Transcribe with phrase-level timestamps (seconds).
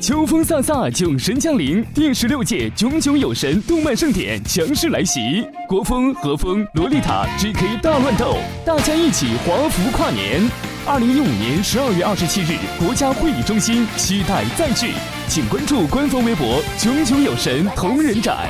[0.00, 10.40] 秋风飒飒，囧神降临，第十六届炯炯有神动漫盛典强势来袭，国风、和风、洛丽塔、GK 大乱斗，大家一起华服跨年。
[10.86, 14.94] 二零一五年十二月二十七日，国家会议中心，期待再聚，
[15.28, 18.48] 请关注官方微博“炯炯有神同人展”。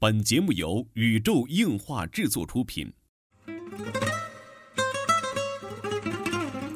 [0.00, 2.90] 本节目由宇宙硬化制作出品。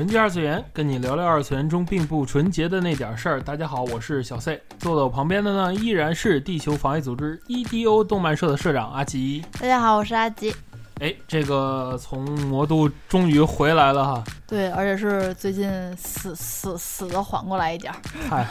[0.00, 3.38] 纯洁二次元，跟你聊聊二次元中并不纯洁的那点事儿。
[3.38, 9.44] 大家好，我是小 C，坐在我旁边的呢依然是地球防卫组织 EDO 动漫社的社长阿吉。
[9.60, 10.54] 大家好，我是阿吉。
[11.00, 14.24] 哎，这个从魔都终于回来了哈。
[14.46, 17.98] 对，而且是最近死死死的缓过来一点儿。
[18.28, 18.46] 嗨，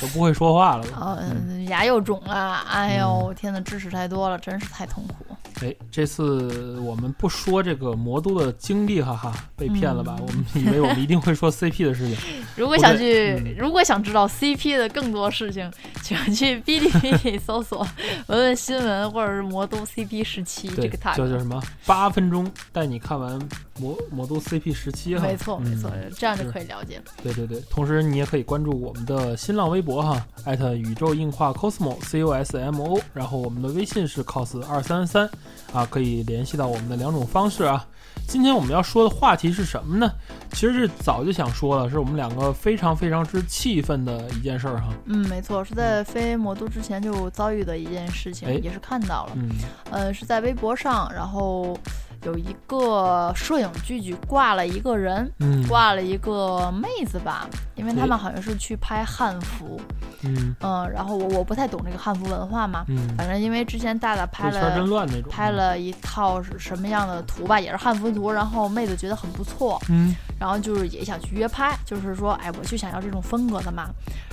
[0.00, 0.86] 都不会说话了。
[1.20, 2.56] 嗯，牙又肿了。
[2.68, 5.14] 哎呦，天呐，知识太多了，真是太痛苦。
[5.62, 10.16] 哎，这次我们不说这个魔都的经历，哈哈，被骗了吧？
[10.20, 12.16] 我们以为我们一定会说 CP 的事情。
[12.56, 15.70] 如果想去，如果想知道 CP 的更多事情，
[16.02, 17.86] 请去哔哩哔哩搜索
[18.28, 21.16] “文文新闻”或者是“魔都 CP 十七”这个 tag。
[21.16, 21.60] 叫叫什么？
[21.86, 23.38] 八分钟带你看完
[23.78, 25.22] 魔魔都 CP 十七哈。
[25.22, 27.00] 没错没错，这样就可以了解。
[27.22, 35.28] 对对对，同时你也可以关注我们的新浪微博哈，艾特宇宙硬化 cosmo c o s m o，然后我们的微信是 cos 二三三。
[35.72, 37.86] 啊，可以联系到我们的两种方式啊。
[38.26, 40.12] 今天我们要说的话题是什么呢？
[40.52, 44.88] 其实是早就想说了，是我们两个非常非常之气愤的一件事儿哈。
[45.06, 49.32] 嗯，没错，是在飞魔都之前就遭遇的一件事情，也是看到了。
[49.34, 49.50] 嗯，
[49.90, 51.76] 呃，是在微博上，然后。
[52.24, 55.30] 有一个摄影剧剧挂了一个人，
[55.68, 59.80] 挂了一个妹子吧，因为他们好像是去拍汉服，
[60.22, 60.54] 嗯。
[60.60, 64.86] 嗯，然后我我不太懂这个汉服文化嘛，嗯，反正因为之前大大拍了
[65.30, 73.88] 拍了一套是什么样的图吧，也是汉服图，然后妹子觉得很不错，嗯，然后就是也想去约拍，就是说，哎，我就想要这种风格的嘛。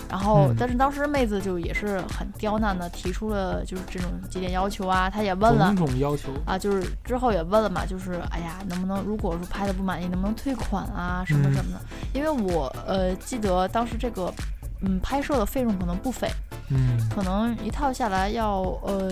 [0.10, 6.32] 然后，但是当时妹子就也是很刁难的，提出了就是这种几点要求啊，她也问了，种种要求。
[6.46, 11.82] 啊，就是之后也问了嘛，就是哎呀，能不能如果说拍的不满意，能不能退款啊，什么什么的？
[12.14, 14.34] 因为我呃记得当时这个
[14.82, 16.30] 嗯拍摄的费用可能不菲，
[16.70, 19.12] 嗯，可能一套下来要呃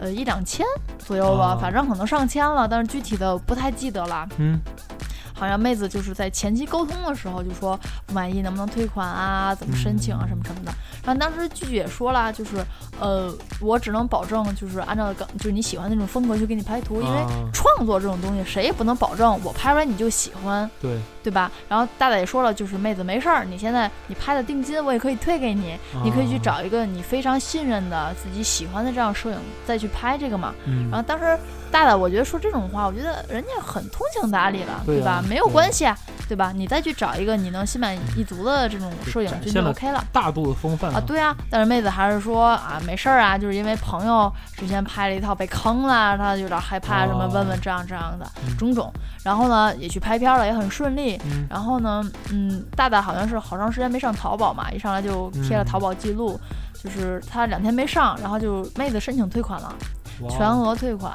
[0.00, 0.64] 呃一两千
[0.98, 4.60] 左右吧，反正可能上千了，但是具体的不太记得了，嗯。
[5.40, 7.74] 好像妹子就是在前期沟通的时候就说
[8.04, 9.54] 不满意，能不能退款啊？
[9.54, 10.26] 怎么申请啊？
[10.28, 10.70] 什么什么的。
[11.02, 12.62] 然后当时剧剧也说了，就是
[13.00, 17.24] 呃，我只能保证就是按照刚就是你喜欢那种风格去给你拍图，因为
[17.54, 21.50] 创作这种东西谁也不能保证我拍出来你就喜欢，对对吧？
[21.70, 30.54] 然后大大也说了，就是妹子没事儿，你现在你拍的定金我也可以退给你，你可以去找一个你非常信任的自己喜欢的这样摄影再去拍这个嘛。
[30.90, 31.38] 然后当时。
[31.70, 35.22] 大大，我觉得说这种话，我觉得人家很通情达理了，对吧？
[35.28, 35.96] 没有关系啊，
[36.28, 36.52] 对吧？
[36.54, 40.04] 你再去找一个你能心满意足的这种摄影，就 OK 了。
[40.12, 41.34] 大度的风范啊，对啊。
[41.48, 48.26] 但是妹子还是说啊，没事儿啊，就是因为朋友之前拍了一套被坑了，她有点害怕，什么问问这样这样的
[48.58, 48.92] 种种。
[49.22, 51.20] 然后呢，也去拍片了，也很顺利。
[51.48, 56.38] 然后呢，嗯，大大好像是好长时间没上淘宝嘛，一上来就贴了淘宝记录，
[56.82, 59.74] 就是他两天没上，然后就妹子申请退款了，
[60.28, 61.12] 全额退款。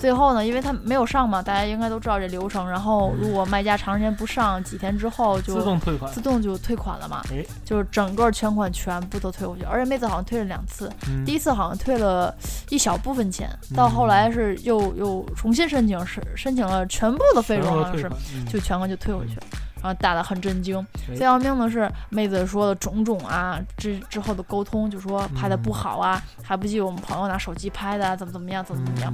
[0.00, 2.68] 最后呢，因为他没有上嘛，大家应该都知道这流程。
[2.68, 7.20] 然后如果卖家长时间不上，几天之后就自动退款，自动就退款了嘛。
[7.32, 9.64] 哎，就是整个全款全部都退回去。
[9.64, 10.90] 而且妹子好像退了两次，
[11.26, 12.34] 第一次好像退了
[12.70, 18.10] 一小部分钱，到后来是又又重新申请，申申请了全部的费用，好像是
[18.48, 19.42] 就全款就退回去了。
[19.82, 20.84] 然后打得很震惊，
[21.16, 29.12] 最要命的是妹子说的种种啊，之之后的沟通就说拍的不好啊，还不及我们朋友拿手机拍的，怎么怎么样，怎么怎么样。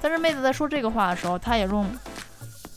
[0.00, 1.86] 但是妹子在说这个话的时候，她也用。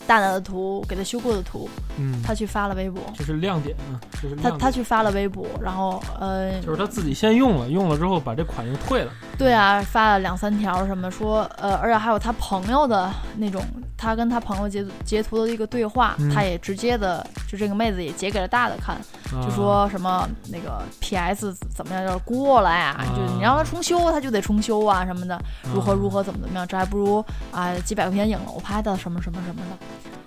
[0.08, 1.68] 大大的图给他修过的图，
[1.98, 9.12] 嗯，他去发了微博，这是亮点啊，这是他他去发了微博，然后呃，就是他自己先用了，用了之后把这款又退了。
[9.36, 13.62] 对啊，发了两三条什么说呃，而且还有他朋友的那种，
[13.98, 18.96] 他跟他朋友截截图的一个对话，他也直接的就这个妹子也截给了大的看，
[19.44, 21.54] 就说什么那个 P.S.
[21.76, 25.38] 怎么样要过来啊，就你让他重修他就得重修啊什么的，
[25.74, 27.22] 如何如何怎么怎么样，这还不如
[27.52, 29.76] 啊几百块钱影楼拍的什么什么什么的。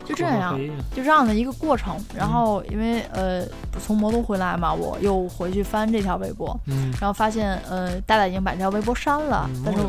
[0.06, 0.60] 就这样，
[0.96, 1.96] 就这样的一个过程。
[2.16, 3.44] 然后因为呃
[3.80, 9.82] 从魔都回来嘛，我又回去翻这条微博，嗯，然后发现呃大大已经把这条微博删了，但是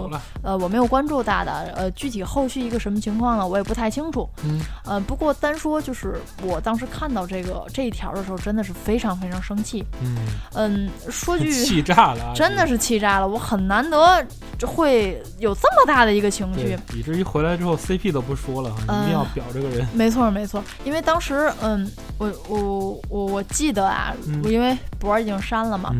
[0.43, 4.29] 呃我没有关注大大，呃具体后续一个什么情况呢，我也不太清楚。
[4.45, 9.85] 嗯，呃不过单说就是我当时看到这个这一条的时候，真的是非常非常生气。
[10.03, 10.17] 嗯
[10.55, 14.25] 嗯，说句 气炸了，真的是气炸了，我很难得
[14.65, 19.87] 会有这么大的一个情绪，以至于回来之后 CP 都不说了，一定要表这个人。
[20.03, 21.89] 没错没错，因为当时嗯，
[22.19, 24.13] 我我我我记得啊，
[24.43, 25.95] 我因为博已经删了嘛，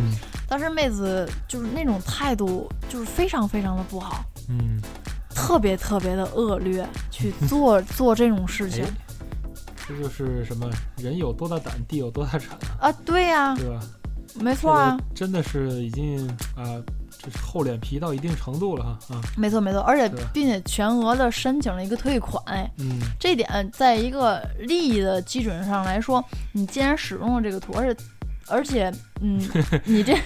[0.49, 4.81] 当时妹子就是那种态度就是非常非常的不好，嗯，
[5.33, 8.85] 特别特别的恶劣 去做做这种事情。
[9.87, 12.91] 这就是什么人有多大胆，地有多大产啊？
[13.05, 13.81] 对呀，对吧？
[14.41, 16.83] 没错啊，真的是已经啊。
[17.23, 28.03] 就是厚脸皮到一定程度了哈，啊，没错没错，而且并且全额的申请了一个退款，哎，嗯，这点在一个利益的基准上来说，你既然使用了这个图，而且
[28.49, 29.41] 而且，嗯，
[29.87, 30.19] 你这，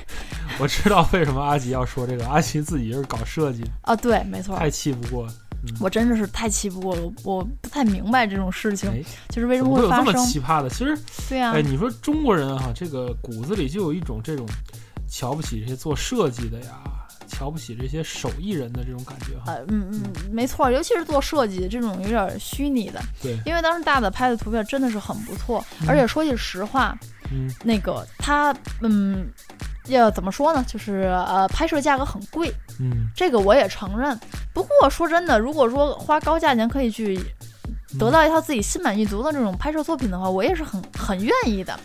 [0.59, 5.29] 我知道为什么阿吉要说这个，阿吉自己是搞设计啊，对，没错，太气不过，
[5.79, 8.91] 我真的是太气不过了，我不太明白这种事情，
[9.29, 14.47] 就是为什么会发生这么奇葩的，其实，对呀，哎，你说中国人哈，这个骨子里就有一种这种。
[15.09, 16.83] 瞧不起这些做设计的呀，
[17.27, 19.57] 瞧不起这些手艺人的这种感觉哈。
[19.69, 23.01] 嗯嗯，没错，尤其是做设计这种有点虚拟的。
[23.23, 26.99] 对，因为当时大的拍的图片真的是很不错，而且说句实话，
[27.31, 29.29] 嗯，那个他，嗯，
[29.87, 30.65] 要怎么说呢？
[30.69, 32.53] 就是呃，拍摄价格很贵。
[32.79, 34.19] 嗯，这个我也承认。
[34.53, 37.19] 不过说真的，如果说花高价钱可以去。
[37.99, 41.79] 得到一套自己心满意足的这种拍摄作品的话，我也是很很愿意的。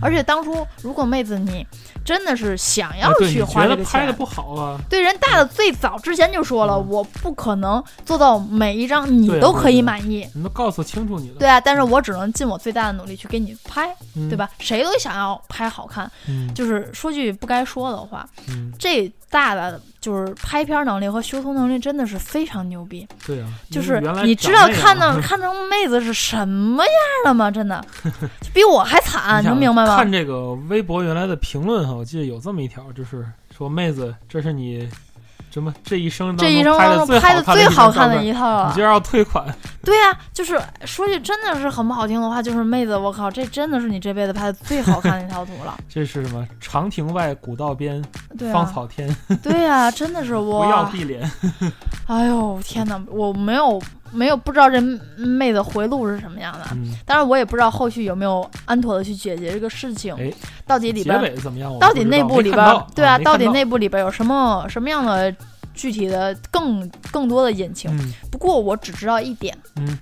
[0.00, 1.66] 而且当初如果妹子你
[2.04, 4.78] 真的是想要去花这个钱，拍的不好啊？
[4.88, 10.28] 对，人大的最早之前就说了，我不可能做到每一张你都可以满意。
[10.34, 11.36] 你都告诉清楚你了。
[11.38, 13.94] 对啊，但是我只能尽我最大的努力去给你拍，
[14.28, 14.48] 对吧？
[14.58, 16.10] 谁都想要拍好看，
[16.54, 18.28] 就是说句不该说的话，
[18.78, 19.12] 这。
[19.28, 23.04] 大的就是拍片能力和修图能力真的是非常牛逼。
[23.26, 26.94] 对啊，就是你知道 看到看成妹子是什么样
[27.24, 27.50] 了吗？
[27.50, 27.84] 真的，
[28.54, 29.96] 比我还惨，能明白吗？
[29.96, 33.26] 看这个微博原来的评论哈，我记得有这么一条，就是
[33.56, 34.88] 说妹子，这是你。
[35.56, 35.72] 什么？
[35.82, 39.46] 这一生这一生拍的最好看的一套，你就要退款？
[39.82, 45.74] 对呀，就是说句真的是很不好听的话，就是妹子，我靠，这真的是你这辈子拍的最好看的一套图了。
[45.88, 46.46] 这是什么？
[46.60, 48.04] 长亭外，古道边，
[48.52, 49.08] 芳草天。
[49.42, 50.64] 对呀，真的是我。
[50.66, 51.30] 不要闭脸。
[52.06, 53.02] 哎呦天哪！
[53.08, 53.80] 我没有
[54.12, 54.80] 没有不知道这
[55.16, 56.66] 妹子回路是什么样的，
[57.04, 60.14] 当然我也不知道后续有没有安妥的去解决这个事情。
[60.66, 61.78] 到底里边怎么样？
[61.78, 63.18] 到底内部里边对啊？
[63.18, 65.34] 到底内部里边有什么什么样的？
[65.74, 67.94] 具体的更更多的隐情，
[68.30, 69.98] 不过我只知道一点，嗯，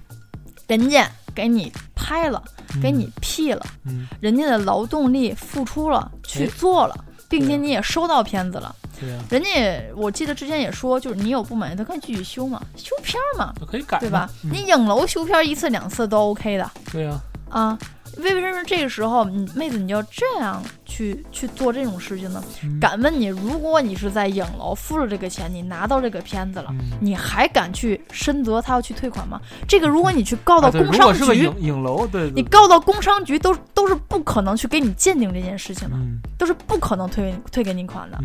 [0.69, 2.41] 人家给你拍了，
[2.81, 6.95] 给你 P 了，嗯，人家的劳动力付出了去做了，
[7.29, 9.49] 并且你也收到片子了，对呀，人家
[9.97, 14.29] 我记得之前也说，就是你有不满意，他可以继续修嘛，修片嘛，可以改，对吧？
[14.43, 17.79] 你影楼修片一次两次都 OK 的，对呀，啊。
[18.19, 22.41] 为什么这个时候，你妹子你要这样去去做这种事情呢？
[22.81, 29.41] 敢问你，如果你是在影楼付了这个钱，你拿到这个片子了，你还敢去深责他要去退款吗？
[29.67, 35.97] 这个如果你去告到工商局，影影楼，对，你告到工商局都都是不可能去给你鉴定这件事情的，
[36.39, 38.19] 都是不可能退退给你款的。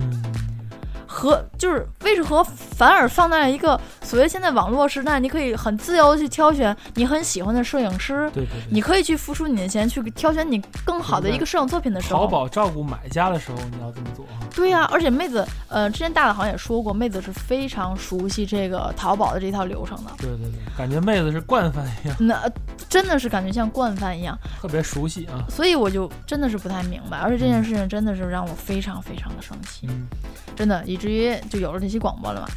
[1.12, 14.42] 和就是为什么反而放在了一个所谓现在网络时代，你可以很自由的去挑选你很喜欢的摄影师，对对，你可以去付出你的钱去挑选你更好的一个摄影作品的时候，淘宝照顾买家的时候你要这么做啊？
[14.56, 20.10] 对呀，而且妹子，呃，之前大大好像也说过，妹子是非常熟悉这个淘宝的这套流程的。
[20.18, 22.18] 对对对，感觉妹子是惯犯一样。
[22.20, 22.52] 那
[22.90, 25.46] 真的是感觉像惯犯一样，特别熟悉啊。
[25.52, 29.86] 所以我就真的是不太明白，而且这件事情真的是让我非常非常的生气。
[29.88, 30.08] 嗯，
[30.56, 32.48] 真的，以至于就有了这期广播了嘛？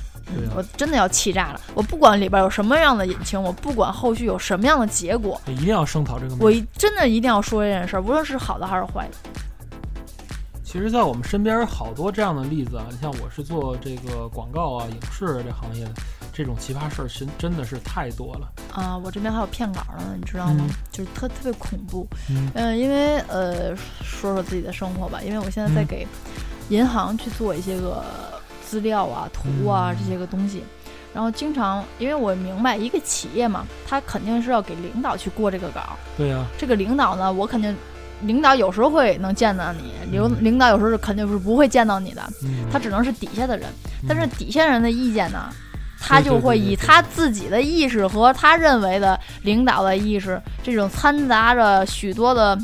[0.54, 1.60] 我真的要气炸了！
[1.74, 6.36] 我不管里边有什么样的隐情，我不管后续有什么样的结果，一定要声讨这个。
[6.40, 9.14] 我真的一定要说这件事儿，无论是好的还是坏的。
[10.64, 15.92] 其实，在我们身边好多这样的例子啊，你像我是做这个广告啊、影视这行业的，
[16.32, 18.96] 这种奇葩事儿真真的是太多了啊！
[18.96, 20.64] 我这边还有骗稿呢，你知道吗？
[20.90, 22.08] 就是特特别恐怖。
[22.54, 26.06] 嗯，因为呃，说说自己的生活吧，因为我现在在给
[26.70, 28.02] 银行去做一些个
[28.72, 30.64] 资料啊、图啊这些个东西，
[31.12, 35.90] 然后经常因为我明白一个企业嘛，他肯定是要给领导去过这个稿。
[36.16, 36.42] 对呀。
[36.56, 37.76] 这个领导呢，我肯定。
[38.22, 42.22] 领导有时候会能见到你，领领导有时候是肯定是不会见到你的，
[42.72, 43.68] 他只能是底下的人。
[44.08, 45.50] 但是底下人的意见呢，
[46.00, 52.56] 他就会以他自己的意识和他认为的领导的意识，这种掺杂着许多的。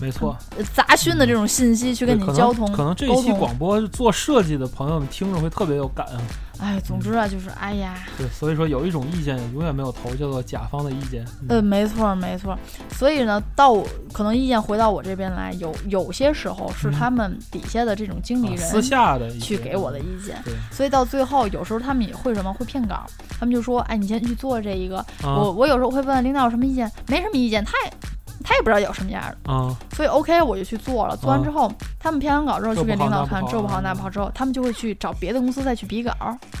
[0.00, 0.36] 没错，
[0.74, 6.20] 杂讯的这种信息去跟你交通，可能这一期广播做设计的朋友们听着会特别有感啊。
[6.60, 11.24] 哎，总之啊，就是哎呀，对，所以说有一种意见永远没有头，叫做甲方的意见。
[11.48, 12.58] 呃，没错没错。
[12.90, 13.76] 所以呢，到
[14.12, 20.36] 可能意见回到我这边来，有有些时候是他们底下的这种经理人私下的去给我的意见。
[20.72, 23.06] 所以到最后，有时候他们也会什么会骗稿，
[23.38, 25.04] 他们就说，哎，你先去做这一个。
[25.22, 27.92] 我我有时候会问领导有什么意见，没什么意见，他也。
[28.48, 31.14] 他也不知道有什么样的啊，所以 OK 我就去做了。
[31.18, 36.10] 做完之后，他们片完稿之后去给领导看，这不好那不好之后，他们就会去找别的公司再去比稿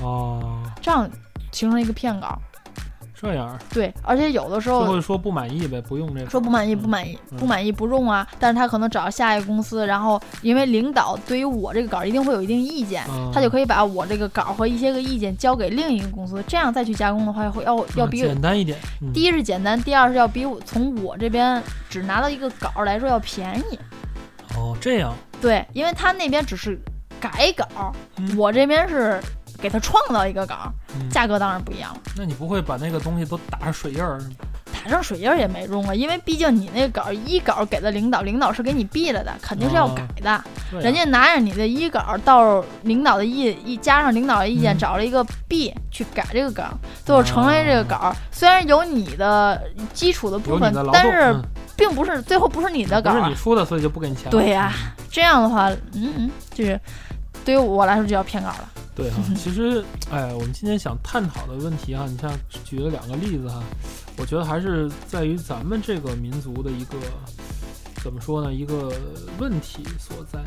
[0.02, 1.08] 哦，这样
[1.50, 2.38] 形成一个片稿。
[3.20, 6.30] 这样对，而且有的时候就会说不满意呗，不用这个。
[6.30, 8.24] 说不满意，不满意，不满意不用啊。
[8.38, 18.78] 但是他可能找下一个公司，然后因为领导对于我这个稿一定会有一定意见，他就可以把我这个稿和一些个意见交给另一个公司，这样再去加工的话，会要要比简单一点。
[19.12, 21.60] 第一是简单，第二是要比我从我这边
[21.90, 23.78] 只拿到一个稿来说要便宜。
[24.56, 25.12] 哦，这样。
[25.40, 26.80] 对，因为他那边只是
[27.18, 27.92] 改稿，
[28.36, 29.20] 我这边是。
[29.60, 30.72] 给他创造一个稿，
[31.10, 32.00] 价格当然不一样了。
[32.16, 34.20] 那你不会把那个东西都打上水印儿？
[34.84, 40.44] 打上水印儿也没用啊，因为毕竟你那个稿一稿给的领导，领导是给你毙了的，肯定是要改的。
[40.80, 46.64] 人家拿着你的一稿到领导的意一加上领导的意见，找了一个 B 去改这个稿，
[47.04, 48.14] 最后成为这个稿。
[48.30, 49.60] 虽然有你的
[49.92, 51.34] 基础的部分，但是
[51.76, 54.30] 并不是最后不是你的稿，不是你出的，所以就不给你钱。
[54.30, 54.72] 对呀，
[55.10, 56.78] 这样的话，嗯嗯，就是
[57.48, 58.68] 对于我来说就要骗稿了。
[58.94, 62.30] 对哈， 其实，哎，我们今天想探讨的问题哈，你像
[62.62, 63.62] 举了两个例子哈，
[64.18, 66.98] 我觉得还是在于咱们这个民族的一个
[68.04, 68.92] 怎么说呢，一个
[69.38, 70.38] 问题所在。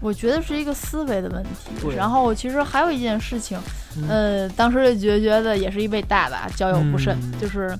[0.00, 1.94] 我觉得是一个思维的问题。
[1.94, 3.60] 然后其实还有一件事情，
[4.08, 7.78] 呃，当时就觉得也是一位大大交友不慎，就是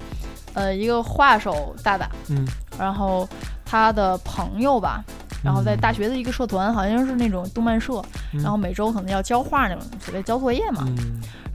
[0.52, 2.46] 呃一个画手大大，嗯，
[2.78, 3.26] 然后
[3.64, 5.02] 他的朋友吧。
[5.42, 8.02] 然后在大学的一个社团，好像是那种动漫社，
[8.32, 10.86] 然后每周可能要交画那种，所谓交作业嘛。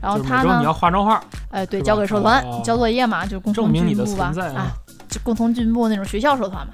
[0.00, 4.72] 然后他呢，你要画张画，哎，对，交给社团交作业嘛，就共同进步吧，啊，
[5.08, 6.72] 就共同进步那种学校社团嘛。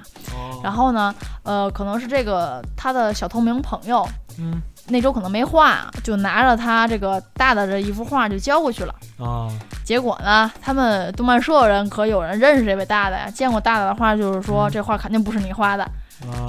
[0.63, 1.13] 然后呢，
[1.43, 4.07] 呃，可能是这个他的小透明朋友，
[4.39, 9.47] 嗯，那周可能没画，就拿着他这个大大的一幅画就交过去了啊。
[9.85, 15.87] 结果呢，他们动漫社人可有人认识这位大大呀，见过大大的画，就是说这画肯定不是你画的。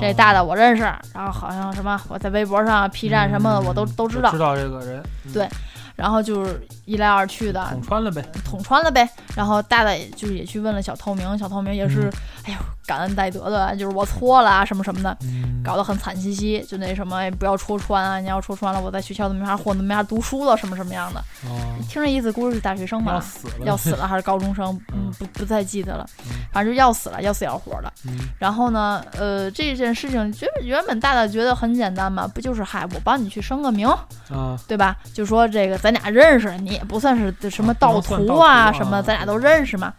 [0.01, 0.83] 这大大我认识，
[1.15, 5.03] 然后好像什么我在微博上、P 站什么的我都都知道，知道这个人。
[5.33, 5.49] 对，
[5.97, 9.09] 然后就是一来二去的捅穿了呗，捅穿了呗。
[9.37, 12.11] 然后大大就也去问了小透明，小透明也是，
[12.45, 12.59] 哎呦。
[12.87, 15.17] 感恩戴德的，就是我错了啊，什么什么的，
[15.63, 21.23] 搞得很惨兮兮，就那什么不要戳穿啊，你要戳穿了，我在学校都没法混，都没法读书了，什么什么样的。
[21.89, 23.13] 听着意思，估计是大学生吧？
[23.13, 24.77] 要死了，要死了，还是高中生？
[24.93, 26.05] 嗯，不不再记得了，
[26.53, 27.93] 反正就要死了，要死要活的。
[28.41, 33.89] 然后呢，呃，这件事情原原本大大觉得很简单嘛，不就是嗨，我帮你去升个名，
[34.67, 34.97] 对吧？
[35.15, 39.93] 就说这个咱俩认识，你也不算是什么盗图啊什么，咱俩都认识嘛。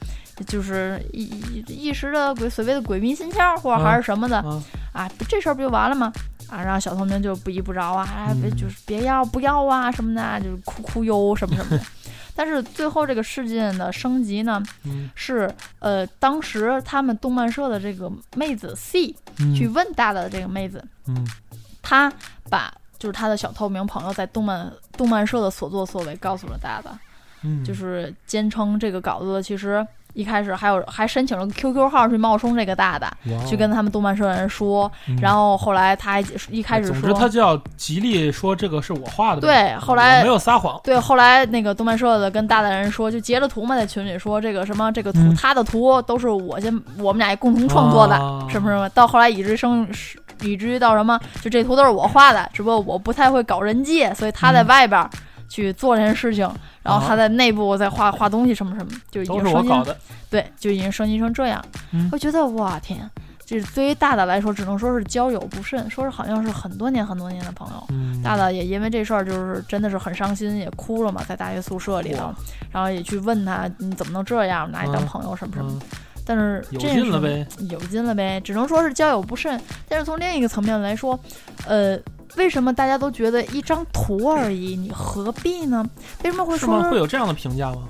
[0.43, 4.38] 就是一一时的鬼所谓的鬼迷心窍，或者还是什么的
[4.93, 6.12] 啊，这事儿不就完了吗？
[6.50, 11.83] 啊，然后小透明就不依不饶啊，哎，别就是别要不要啊什么的，就是哭哭哟什么什么的。
[12.36, 14.62] 但是最后这个事件的升级呢，
[15.15, 19.15] 是呃，当时他们动漫社的这个妹子 C
[19.55, 21.25] 去问大大的这个妹子，嗯，
[21.81, 22.12] 她
[22.50, 26.98] 把就是她的小透明朋友在动漫动漫社的所作所为告诉了大大，
[27.43, 29.86] 嗯，就是坚称这个稿子其实。
[30.13, 33.12] 一开始还有还申请了个 QQ 号去冒充这个大大，
[33.48, 34.91] 去跟他们动漫社的人说，
[35.22, 48.15] 然后后来他还一开始说，总之他就要极力说这个是我画的，对，后来没有撒谎，对，后来那个动漫社的跟大大人说，就截了图嘛，在群里说这个什么这个图他的图都是我先我们俩共同创作的，
[48.50, 49.88] 什么什么，到后来以至生
[50.41, 55.08] 以至于到什么，就这图都是我画的，只不过我不太会搞人际，所以他在外边
[55.51, 56.50] 去做这件事情。
[56.81, 59.91] 然后他在内部在画画东西什么什么，就已经升级，
[60.29, 61.63] 对，就已经升级成这样。
[62.12, 63.08] 我觉得哇天，
[63.46, 68.24] 这对于大大来说，只能说是交友不慎，说是好像是很多年很多年的朋友。
[68.24, 72.34] 大大也因为这事儿，就是真的是很伤心，也哭了嘛，在大学宿舍里头，
[72.72, 75.79] 然后也去问他，你怎么能这样，拿你当朋友什么什么。
[76.25, 79.62] 但是有劲了呗，有劲了呗，只能说是交友不慎。
[79.88, 81.20] 但是从另一个层面来说，
[81.67, 82.00] 呃。
[82.38, 85.85] 为什么大家都觉得一张图而已，你何必呢？
[86.23, 87.83] 为什么会说会有这样的评价吗？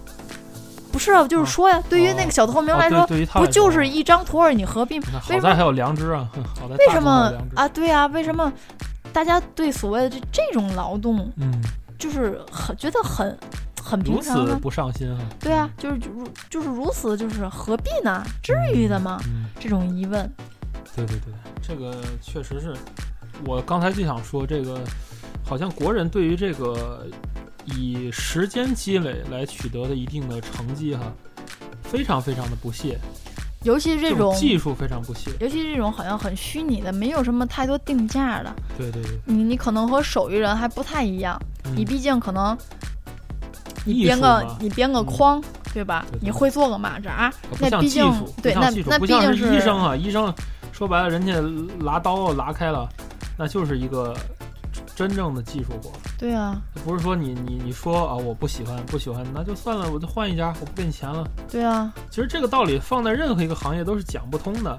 [0.91, 4.99] 不是啊，就是说呀，对于那个小透明来说，不就是一张图而已，你何必？
[4.99, 6.29] 好在还有良知啊！
[6.59, 7.65] 好在为什么啊？
[7.69, 8.51] 对呀，为什么
[9.13, 11.61] 大家对所谓的这这种劳动，嗯，
[11.97, 13.37] 就是很觉得很
[13.81, 14.47] 很平常啊。
[14.49, 15.23] 此不上心哈。
[15.39, 18.21] 对啊，就是如就是如此，就是何必呢？
[18.43, 19.17] 至于的吗？
[19.27, 20.29] 嗯，这种疑问，
[20.93, 22.75] 对对对，这个确实是
[23.45, 24.79] 我刚才就想说，这个
[25.45, 27.07] 好像国人对于这个
[27.65, 31.11] 以时间积累来取得的一定的成绩哈，
[31.83, 32.97] 非常非常的不屑，
[33.63, 35.31] 尤其是这种，技术非常不屑。
[35.39, 38.53] 尤其是这种好像很虚拟的，没有什么太多定价的。
[38.77, 42.57] 对对对，你你可能和手艺人还不太一样，嗯你毕竟可能
[43.85, 45.43] 你编个你编个嗯框，
[45.73, 46.05] 对吧？
[46.11, 50.33] 对对你会做个马扎，不像技那毕竟术，对，不那那毕竟像是医生啊，医生
[50.71, 51.39] 说白了，人家
[51.79, 52.89] 拿刀拿开了，
[53.41, 54.15] 那就是一个
[54.95, 55.91] 真正的技术活。
[56.15, 61.27] 对啊，不是说你你你说啊我不喜欢不喜欢那就算了，我就换一家，我不给你钱了。
[61.49, 64.77] 对啊，其实这个道理放在任何一个行业都是讲不通的。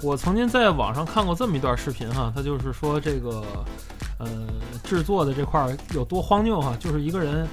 [0.00, 3.42] 我曾经在网上看过这么一段视频哈，他就是说这个
[4.20, 4.28] 呃
[4.84, 7.44] 制作的这块儿有多荒谬哈，就是一个人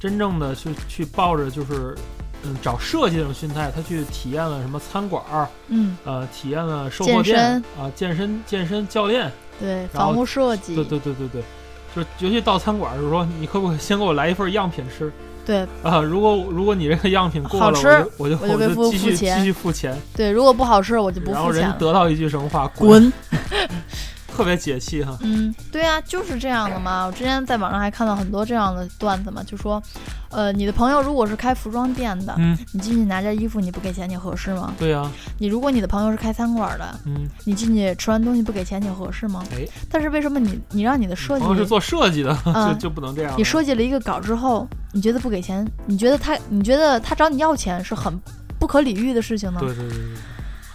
[0.00, 1.96] 真正的去去抱着就是
[2.42, 11.42] 嗯找设计这种心态，他去体验了什么餐馆儿，嗯，呃体验了售货店身啊健身健身教练，对，房屋设计，对对对对对，
[11.94, 15.12] 就是尤其到餐馆儿的时候说，你可不可以先给我来一份样品吃？
[15.44, 17.88] 对啊，如果如果你这个样品过了，好吃
[18.18, 23.12] 我就我就继续付钱继续付钱，对，如果不好吃我就不然后人得到一句什么话，滚。
[24.38, 25.18] 特别解气哈。
[25.20, 27.06] 嗯，对啊，就是这样的嘛。
[27.06, 29.82] 我之前在网上还看到很多这样的段子嘛，就说，
[30.30, 34.72] 呃，你的朋友如果是开服装店的，嗯，你进去拿件衣服你不给钱，你合适吗？
[34.78, 39.42] 对呀、你如果你的朋友是开餐馆的，嗯，你进去吃完东西不给钱，你合适吗？
[39.52, 43.34] 哎，但是为什么你你让你的设计是做设计的，嗯就就不能这样。
[43.36, 48.16] 你设计了一个稿之后，你觉得不给钱，你觉得他你觉得他找你要钱是很
[48.56, 49.58] 不可理喻的事情呢？
[49.58, 50.06] 对对对对，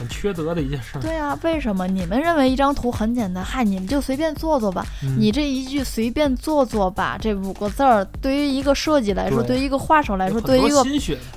[0.03, 1.01] 很缺德的一件事儿。
[1.01, 3.43] 对啊，为什么你们认为一张图很简单？
[3.43, 4.85] 嗨，你们就随便做做吧。
[5.01, 10.83] 嗯你这一句“随便做做吧”这五个字儿，对于一个设计来说，对对于一个画手来说，对于一个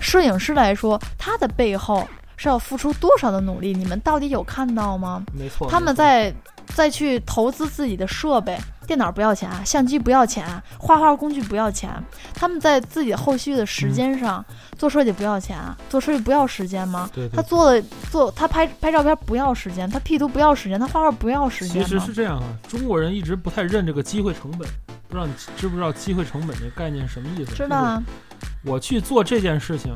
[0.01, 2.07] 摄影师来说，他的背后
[2.37, 3.73] 是要付出多少的努力？
[3.73, 5.23] 你们到底有看到吗？
[5.33, 5.69] 没错。
[5.71, 6.35] 他们在
[6.75, 10.47] 再去投资自己的设备，电脑不要钱啊，相机不要钱，
[10.79, 11.91] 画画工具不要钱。
[12.35, 14.45] 他们在自己后续的时间上、
[14.79, 17.11] 做设计不要钱，做设计不要时间吗？
[17.13, 21.89] 对对他做的做他拍拍照片不要时间，他 P 图不要时间，他画画不要时间吗？
[21.89, 24.69] 其实是这样啊，中国人一直不太认这个机会成本。
[25.09, 27.55] 不知道你知不知道机会成本这个概念是什么意思？
[27.55, 28.13] 知道啊，就
[28.47, 29.95] 是我去做这件事情，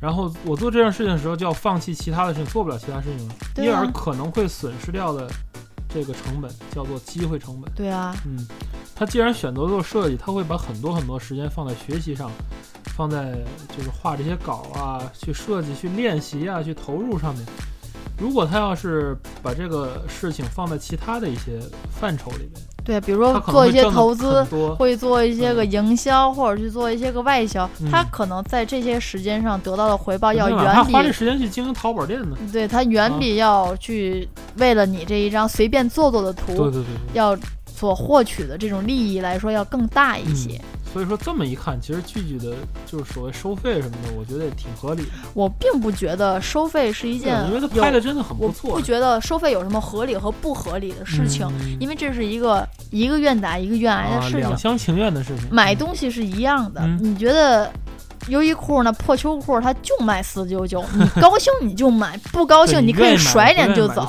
[0.00, 5.28] 然后我做这件事情的时候就要放弃其他的事情，做不了其他事情了，啊因而可能会损失掉的
[5.88, 7.70] 这个成本叫做机会成本。
[7.74, 8.46] 对啊，嗯，
[8.94, 12.30] 他既然选择做设计，他会把很多很多时间放在学习上，
[12.96, 13.38] 放在
[13.76, 17.44] 就是画这些稿啊，去设计、去练习啊，去投入上面。
[18.18, 21.60] 如果他要是把这个事情放在其他的一些
[22.00, 24.42] 范畴里面，对，比如说做一些投资。
[24.78, 30.92] 会做一些个营销，或者去做一些个外销，嗯他可能在这些时间上得到的回报要远比。
[30.94, 32.36] 花这时间去经营淘宝店呢。
[32.50, 36.84] 对他远比要去为了你这一张随便做做的图，对对对对。
[37.12, 40.58] 要所获取的这种利益来说要更大一些。
[40.92, 42.54] 所以说这么一看，其实剧剧的
[42.86, 45.08] 就是所谓收费什么的，我觉得也挺合理的。
[45.34, 48.74] 我并不觉得收费是一件对因为他拍的真的很不错。
[48.74, 54.40] 不觉得收费有什么合理和不合理的事情，嗯因为这是一个一个愿打一个愿挨的啊，事情。
[54.40, 55.46] 两厢情愿的事情。
[55.50, 57.70] 买东西是一样的，嗯你觉得
[58.28, 64.08] 优衣库那破秋裤它就卖四九九，你高兴你就买，不高兴你可以甩脸就走。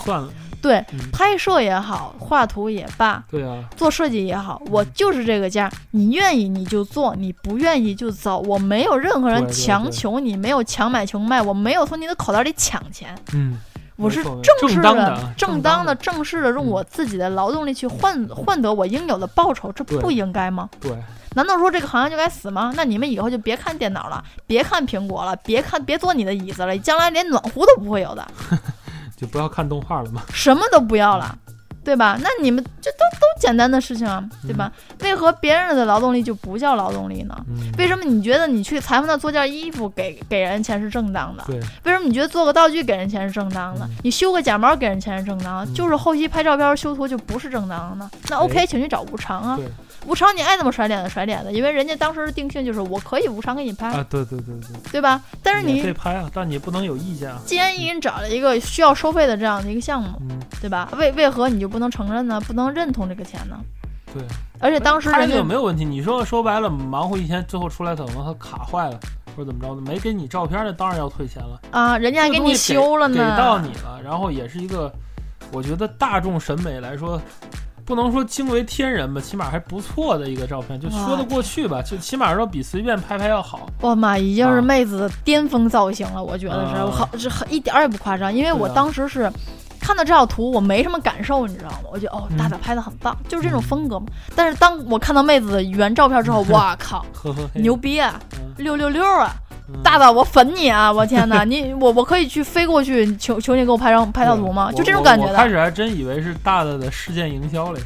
[0.61, 8.39] 对，嗯拍摄也好，画图也罢，对啊，做设计也好，我就是这个价，你愿意你就做，你不愿意就走。
[8.39, 13.15] 我没有任何人强求你，没有强买强卖，我没有从你的口袋里抢钱。
[13.33, 13.59] 嗯，
[13.95, 20.69] 我是正式的啊正正当的、正式的用嗯我自己的劳动力去换换得我应有的报酬，这不应该吗？
[20.79, 20.91] 对，
[21.35, 22.73] 难道说这个行业就该死吗？
[22.75, 28.25] 那你们以后就别看电脑了，别看苹果了，别看别坐你的椅子了，将来连暖壶都不会有的，
[29.19, 30.21] 就不要看动画了嘛。
[30.33, 31.37] 什么都不要了，
[31.83, 32.17] 对吧？
[32.21, 34.71] 那你们这都都简单的事情啊，对吧？
[35.01, 37.35] 为何别人的劳动力就不叫劳动力呢？
[37.49, 41.43] 嗯，为什么你觉得你去裁缝那做件衣服给给人钱是正当的？
[41.83, 43.85] 为什么你觉得做个道具给人钱是正当的？
[43.85, 48.11] 嗯你修个假毛给人钱是正当就是后期拍照片修图就不是正当的呢？
[48.29, 49.67] 那 OK，哎请去找无偿啊对！
[50.09, 55.21] 无偿你爱怎么甩脸子甩脸子，因为人家当时的定性就是我可以无偿给你拍，啊，对对对对，对吧？
[55.43, 57.39] 但是你可以拍啊，但你不能有意见啊。
[57.45, 60.89] 既然已经找了一个需要收费的这样的一个项目，嗯，对吧？
[60.97, 62.41] 为为何你就不能承认呢？
[62.41, 63.55] 不能认同这个钱呢？
[64.11, 64.23] 对。
[64.59, 65.85] 而且当时人家个没有问题。
[65.85, 68.99] 你说说白了，忙活一天，最后出来可能他卡坏了，
[69.37, 71.61] 或者怎么着的，没给你照片，的当然要退钱了。
[71.71, 74.91] 啊，人家还给你修了呢，给到你了，然后也是一个，
[75.53, 77.21] 我觉得大众审美来说，
[77.89, 83.67] 不能说惊为天人吧，起码还不错的一个照片，就说得过去吧，就起码说比随便拍拍要好。
[83.81, 89.27] 我妈，已经是妹子的巅峰造型了，我觉得是，我好是很一点儿也不夸张，因为我当时是。
[89.81, 91.77] 看到这张图，我没什么感受，你知道吗？
[91.91, 94.07] 我觉得哦，大大拍的很棒，就是这种风格嘛。
[94.35, 97.03] 但是当我看到妹子的原照片之后， 哇靠，
[97.55, 98.19] 牛逼啊，
[98.57, 99.33] 六六六啊，
[99.83, 100.91] 大大我粉你啊！
[100.91, 104.71] 我天哪， 你我我可以去飞过去求求你给我拍张拍套图吗？
[104.71, 105.35] 就这种感觉的。
[105.35, 107.81] 开始还真以为是大大的事件营销嘞。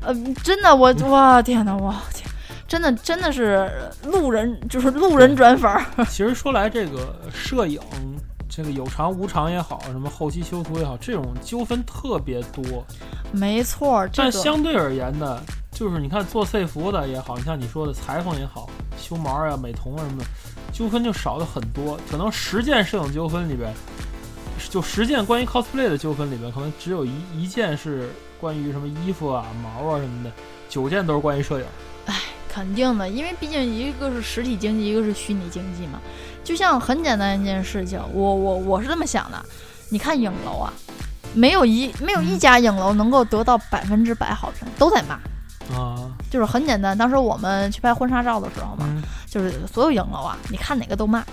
[0.00, 2.28] 呃，真的，我哇天哪，我天，
[2.66, 3.70] 真的真的是
[4.04, 5.70] 路人，就是路人转粉。
[6.08, 7.80] 其实说来，这个摄影。
[8.46, 12.86] 这个有偿无偿也好，什么后期修图也好，这种纠纷特别多。
[13.32, 15.40] 没错，但相对而言呢，
[15.72, 20.24] 就是你看做 C 服的也好，你像你说的裁缝也好，修毛啊、美瞳啊什么的，
[20.74, 21.98] 纠纷就少了很多。
[22.10, 23.72] 可能十件摄影纠纷里边，
[24.68, 28.10] 就十件关于 cosplay 的纠纷里边，可能只有一一件是
[28.40, 30.32] 关于什么衣服啊、毛啊什么的，
[30.68, 31.66] 九件都是关于摄影。
[32.06, 32.14] 哎，
[32.48, 36.00] 肯定的，因为毕竟一个是实体经济，一个是虚拟经济嘛。
[36.42, 39.42] 就像很简单一件事情，我我我是这么想的，
[39.90, 40.72] 你看影楼啊，
[41.32, 45.14] 没有一没有一家影楼能够得到百分之百好评，都在骂
[45.74, 46.98] 啊，就是很简单。
[46.98, 48.86] 当时我们去拍婚纱照的时候嘛，
[49.34, 51.24] 就是所有影楼啊，你看哪个都骂，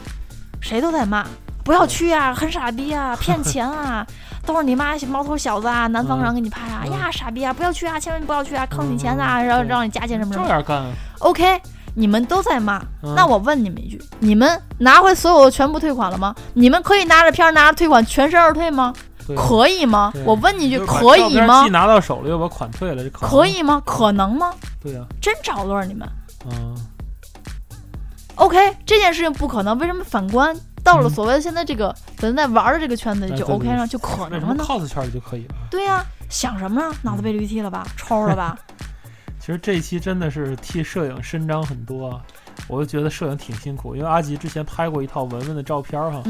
[0.59, 1.23] 谁都在骂，
[1.63, 4.03] 不要去啊，很傻逼啊，骗钱啊，
[4.43, 10.83] 都是你妈毛头小子啊，南方人给你拍啊，哎呀傻逼啊，不要去啊，千万不要去啊，坑你钱啊，然后让你加钱什么什么，这样干
[11.19, 11.61] ，OK。
[11.93, 16.33] 你们都在骂，那我问你们一句：你们拿回所有的全部退款了吗？
[16.53, 18.93] 你们可以拿着片儿拿着退款全身而退吗？
[19.35, 20.09] 可以吗？
[20.25, 21.67] 我问你一句，可以吗？
[21.67, 23.81] 拿到手了又把款退了，这可以吗？
[23.85, 24.53] 可能吗？
[24.81, 26.07] 对呀，真找乐你们。
[26.45, 26.73] 嗯。
[28.41, 29.77] OK，这件事情不可能。
[29.77, 35.55] 为什么反观到了所谓的现在这个咱在玩的这个圈子里就 OK 呢，就可能了呢？cos 圈里就可以了。
[35.69, 36.91] 对呀，想什么呢？
[37.03, 37.85] 脑子被驴踢了吧？
[37.95, 38.57] 抽了吧？
[39.39, 42.21] 其实这一期真的是替摄影伸张很多，啊，
[42.67, 46.23] 我就觉得摄影挺辛苦，因为阿吉之前拍过一套文文的照片哈，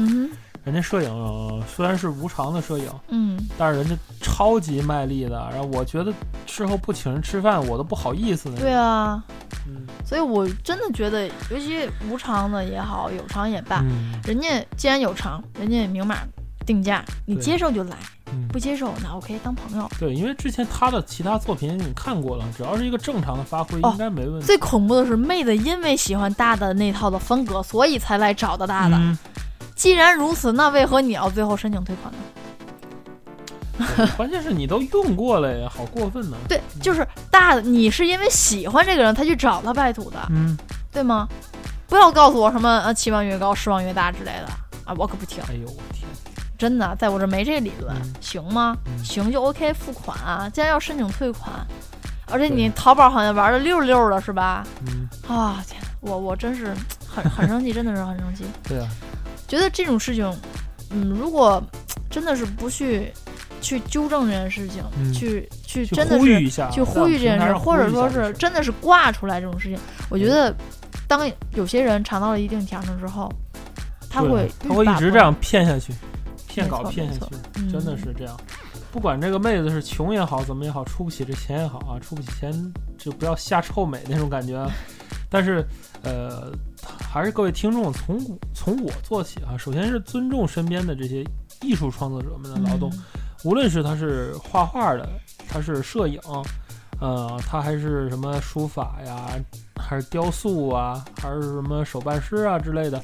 [0.64, 6.12] 人家摄影虽然是无偿的摄影，嗯，但是人家超级卖力的，然后我觉得
[6.46, 8.50] 事后不请人吃饭我都不好意思。
[8.52, 9.22] 对啊，
[9.66, 13.84] 嗯，所以我真的觉得，尤其无偿的也好，有偿也罢，
[14.24, 16.18] 人家既然有偿，人家也明码
[16.64, 17.96] 定价，你接受就来。
[18.50, 19.86] 不接受那我可以当朋友。
[19.98, 24.46] 对，因为之前他的其他作品你看过了，只要是一个正常的发挥，应该没问题。
[24.46, 28.98] 最恐怖的是，妹子因为喜欢大的那套的风格，所以才来找的大的。
[29.74, 32.18] 既然如此，那为何你要最后申请退款呢？
[34.16, 36.36] 关键是你都用过了呀，好过分呢。
[36.48, 40.56] 对，就是大的，你是因为喜欢这个人，他去找他拜土的，嗯，
[40.92, 41.28] 对吗？
[41.88, 44.46] 不要告诉我什么呃期望越高失望越大之类的
[44.84, 45.42] 啊，我可不听。
[45.48, 46.08] 哎呦我天！
[46.56, 48.76] 真的，在我这没这理论，行吗？
[49.02, 50.48] 行就 OK，付款啊！
[50.48, 51.50] 既然要申请退款，
[52.30, 54.64] 而且你淘宝好像玩的溜溜的，是吧？
[54.86, 56.72] 嗯啊天，我我真是
[57.08, 58.44] 很很生气，真的是很生气。
[58.68, 58.88] 对啊，
[59.52, 60.34] 觉得这种事情，
[60.88, 61.62] 嗯，如果
[62.08, 63.12] 真的是不去
[63.60, 70.56] 去纠正这件事情，去去真的是去呼吁这件事，或者说是真的是挂出来这种事情，我觉得
[71.06, 73.30] 当有些人尝到了一定甜头之后，
[74.08, 75.92] 他会他会一直这样骗下去。
[76.48, 78.34] 骗稿骗下去，真的是这样。
[78.90, 84.62] 不管这个妹子是穷也好，怎么也好，出不起这钱也好啊，出不起钱就不要瞎臭美那种感觉。
[85.30, 85.66] 但是，
[86.02, 86.52] 呃，
[87.12, 88.18] 还是各位听众从
[88.54, 89.52] 从我做起啊。
[89.58, 91.22] 首先是尊重身边的这些
[91.60, 92.90] 艺术创作者们的劳动，
[93.44, 95.06] 无论是他是画画的，
[95.46, 96.18] 他是摄影，
[97.02, 99.26] 呃，他还是什么书法呀，
[99.76, 102.98] 还是雕塑啊，还是什么手办师啊之类的。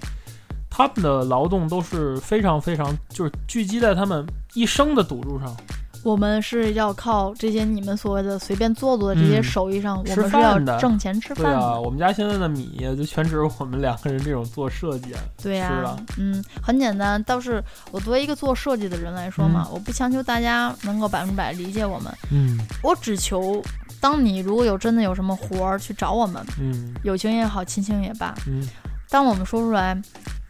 [0.71, 5.55] 他们的劳动都是非常非常，就是聚集在他们一生的赌注上。
[6.03, 11.51] 我们是要靠这些你们所谓的随便做做的这些手艺上，我们是要挣钱吃饭的。
[11.51, 15.15] 对啊，我们家现在的米就全指我们两个人这种做设计。
[15.43, 17.23] 对呀，嗯，很简单。
[17.25, 22.13] 倒是我作为一个做设计的人来说嘛，我不强求大家能够百分之百理解我们。
[22.31, 23.63] 嗯，我只求，
[24.01, 28.67] 当你如果有真的有什么活儿去找我们，嗯，友情也好，亲情也罢，嗯，
[29.11, 30.01] 当我们说出来。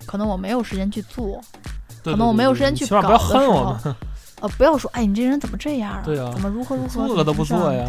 [0.06, 1.38] 可能我没有时间去做，
[2.02, 3.76] 可能我没有时间去搞的时候，
[4.40, 6.02] 呃，不要说，哎，你这人怎么这样啊？
[6.04, 7.08] 对怎么如何如何？
[7.08, 7.88] 做都不做呀！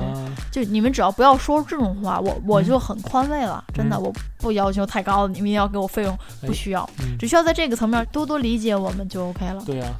[0.51, 3.63] 就你们只要不要说这种话，我我就很宽慰了。
[3.73, 9.61] 真的，我不要求太高了，你们要给我费用，不需要，只需要在这个层面多多理解我们就 OK 了。
[9.65, 9.93] 对呀，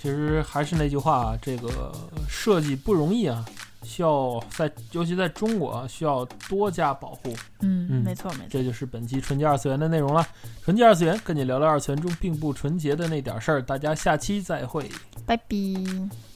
[0.00, 1.92] 其实还是那句话，这个
[2.28, 3.44] 设计不容易啊。
[3.82, 7.34] 需要在，尤其在中国需要多加保护。
[7.60, 8.46] 嗯嗯，没错没错。
[8.50, 10.26] 这就是本期纯洁二次元的内容了。
[10.62, 13.62] 纯洁二次元，跟你聊聊二次元中并不纯洁的那点事儿。
[13.62, 14.90] 大家下期再会，
[15.26, 16.31] 拜拜。